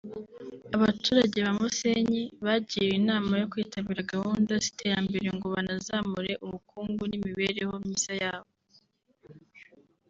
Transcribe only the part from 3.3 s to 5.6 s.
yo kwitabira gahunda z’iterambere ngo